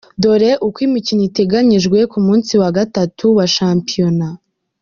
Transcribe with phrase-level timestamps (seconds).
[0.21, 4.27] Dore uko imikino iteganyijwe ku munsi wa gatatu wa shampiyona.